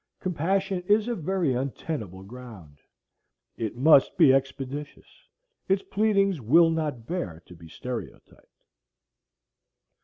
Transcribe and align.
Compassion 0.19 0.81
is 0.87 1.07
a 1.07 1.13
very 1.13 1.53
untenable 1.53 2.23
ground. 2.23 2.79
It 3.55 3.77
must 3.77 4.17
be 4.17 4.33
expeditious. 4.33 5.05
Its 5.69 5.83
pleadings 5.83 6.41
will 6.41 6.71
not 6.71 7.05
bear 7.05 7.43
to 7.45 7.53
be 7.55 7.69
stereotyped. 7.69 8.63